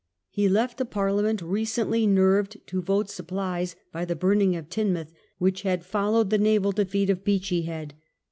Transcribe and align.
He 0.31 0.49
left 0.49 0.81
a 0.81 0.85
parlia 0.85 1.21
'^' 1.21 1.23
ment 1.25 1.41
recently 1.43 2.07
nerved 2.07 2.59
to 2.65 2.81
vote 2.81 3.07
supplies 3.11 3.75
by 3.91 4.03
the 4.03 4.15
burning 4.15 4.55
of 4.55 4.67
Teignmouth, 4.67 5.13
which 5.37 5.61
had 5.61 5.85
followed 5.85 6.31
the 6.31 6.39
naval 6.39 6.71
defeat 6.71 7.11
of 7.11 7.23
Beachy 7.23 7.61
Head. 7.61 7.93